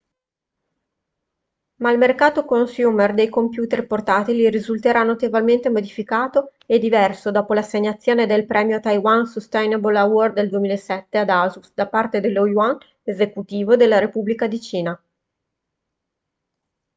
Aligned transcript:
ma 1.75 1.91
il 1.91 1.99
mercato 1.99 2.43
consumer 2.43 3.13
dei 3.13 3.29
computer 3.29 3.85
portatili 3.85 4.49
risulterà 4.49 5.03
notevolmente 5.03 5.69
modificato 5.69 6.53
e 6.65 6.79
diverso 6.79 7.29
dopo 7.29 7.53
l'assegnazione 7.53 8.25
del 8.25 8.47
premio 8.47 8.79
taiwan 8.79 9.27
sustainable 9.27 9.95
award 9.99 10.37
nel 10.37 10.49
2007 10.49 11.19
ad 11.19 11.29
asus 11.29 11.71
da 11.75 11.87
parte 11.87 12.19
dello 12.19 12.47
yuan 12.47 12.75
esecutivo 13.03 13.75
della 13.75 13.99
repubblica 13.99 14.47
di 14.47 14.59
cina 14.59 15.03